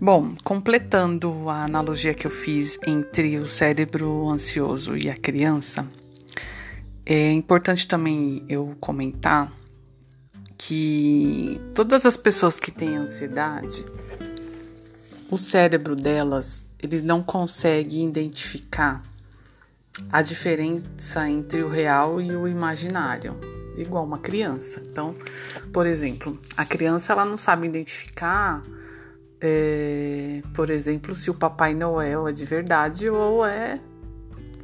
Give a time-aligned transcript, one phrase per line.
[0.00, 5.86] Bom, completando a analogia que eu fiz entre o cérebro ansioso e a criança,
[7.06, 9.52] é importante também eu comentar
[10.58, 13.84] que todas as pessoas que têm ansiedade,
[15.30, 19.00] o cérebro delas, eles não conseguem identificar
[20.10, 23.38] a diferença entre o real e o imaginário,
[23.76, 24.82] igual uma criança.
[24.90, 25.14] Então,
[25.72, 28.60] por exemplo, a criança ela não sabe identificar,
[29.40, 33.80] é, por exemplo, se o Papai Noel é de verdade ou é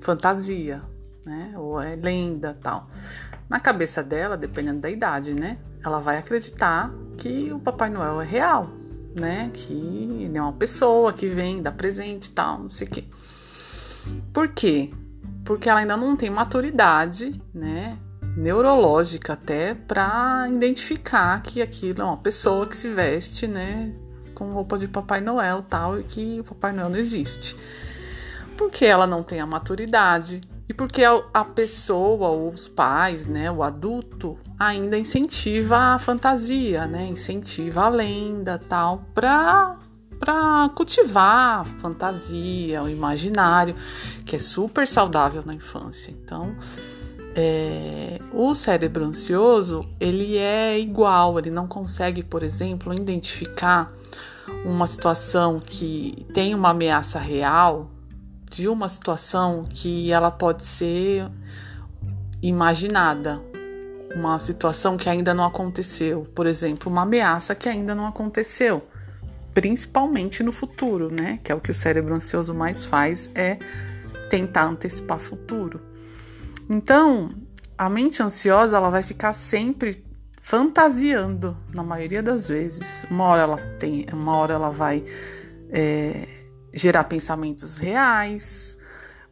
[0.00, 0.82] fantasia,
[1.24, 1.52] né?
[1.56, 2.88] Ou é lenda, tal.
[3.48, 5.58] Na cabeça dela, dependendo da idade, né?
[5.84, 8.70] Ela vai acreditar que o Papai Noel é real,
[9.18, 9.50] né?
[9.52, 9.72] Que
[10.22, 13.04] ele é uma pessoa que vem, dá presente, tal, não sei o quê.
[14.32, 14.90] Por quê?
[15.44, 17.98] porque ela ainda não tem maturidade, né,
[18.36, 23.92] neurológica até para identificar que aquilo é uma pessoa que se veste, né,
[24.32, 27.56] com roupa de Papai Noel, tal, e que o Papai Noel não existe.
[28.56, 33.62] Porque ela não tem a maturidade e porque a pessoa ou os pais, né, o
[33.62, 39.76] adulto ainda incentiva a fantasia, né, incentiva a lenda, tal, para
[40.18, 43.74] para cultivar a fantasia, o imaginário,
[44.24, 46.12] que é super saudável na infância.
[46.12, 46.54] Então,
[47.34, 53.92] é, o cérebro ansioso ele é igual, ele não consegue, por exemplo, identificar
[54.64, 57.90] uma situação que tem uma ameaça real
[58.50, 61.26] de uma situação que ela pode ser
[62.42, 63.40] imaginada,
[64.14, 68.86] uma situação que ainda não aconteceu, por exemplo, uma ameaça que ainda não aconteceu
[69.54, 71.38] principalmente no futuro, né?
[71.42, 73.58] Que é o que o cérebro ansioso mais faz, é
[74.30, 75.80] tentar antecipar futuro.
[76.74, 77.28] Então,
[77.76, 80.02] a mente ansiosa ela vai ficar sempre
[80.40, 83.04] fantasiando, na maioria das vezes.
[83.10, 85.04] Uma hora ela tem, uma hora ela vai
[85.68, 86.26] é,
[86.72, 88.78] gerar pensamentos reais,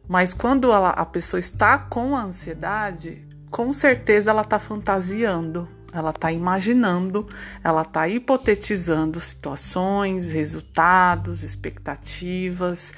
[0.07, 6.31] mas quando ela, a pessoa está com ansiedade, com certeza ela está fantasiando, ela está
[6.31, 7.25] imaginando,
[7.63, 12.93] ela está hipotetizando situações, resultados, expectativas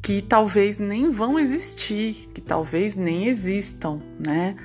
[0.00, 4.56] que talvez nem vão existir, que talvez nem existam, né?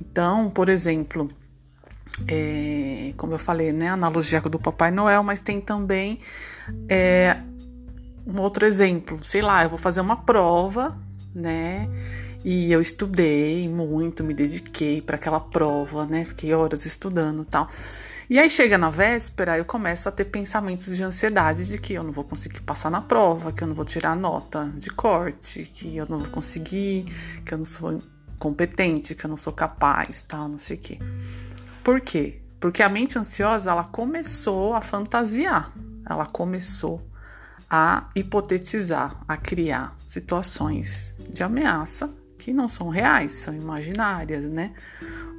[0.00, 1.28] Então, por exemplo,
[2.26, 6.18] é, como eu falei, né, analogia do Papai Noel, mas tem também
[6.88, 7.40] é,
[8.26, 9.22] um outro exemplo.
[9.22, 10.98] Sei lá, eu vou fazer uma prova,
[11.34, 11.88] né?
[12.44, 16.24] E eu estudei muito, me dediquei para aquela prova, né?
[16.24, 17.68] Fiquei horas estudando, tal.
[18.30, 22.02] E aí chega na véspera, eu começo a ter pensamentos de ansiedade de que eu
[22.02, 25.96] não vou conseguir passar na prova, que eu não vou tirar nota de corte, que
[25.96, 27.06] eu não vou conseguir,
[27.44, 28.02] que eu não sou
[28.38, 30.98] competente, que eu não sou capaz, tal, não sei o quê.
[31.82, 32.40] Por quê?
[32.60, 35.72] Porque a mente ansiosa, ela começou a fantasiar,
[36.08, 37.02] ela começou
[37.68, 44.72] a hipotetizar, a criar situações de ameaça que não são reais, são imaginárias, né?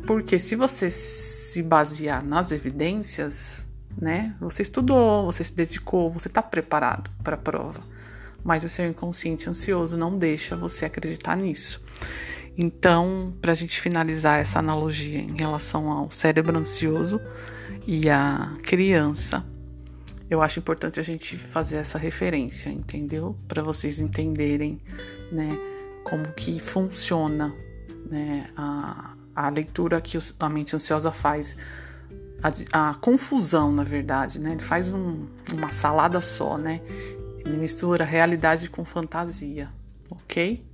[0.06, 3.66] Porque se você se basear nas evidências,
[3.98, 4.36] né?
[4.40, 7.80] Você estudou, você se dedicou, você está preparado para a prova,
[8.44, 11.84] mas o seu inconsciente ansioso não deixa você acreditar nisso.
[12.58, 17.20] Então, para a gente finalizar essa analogia em relação ao cérebro ansioso
[17.88, 19.46] e à criança,
[20.30, 23.36] eu acho importante a gente fazer essa referência, entendeu?
[23.48, 24.78] Para vocês entenderem,
[25.32, 25.58] né?
[26.04, 27.54] Como que funciona
[28.10, 31.56] né, a, a leitura que a mente ansiosa faz,
[32.72, 34.52] a, a confusão, na verdade, né?
[34.52, 36.82] Ele faz um, uma salada só, né?
[37.46, 39.70] Ele mistura realidade com fantasia,
[40.12, 40.66] ok?